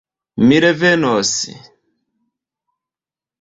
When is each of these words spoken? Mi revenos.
Mi 0.47 0.57
revenos. 0.63 1.33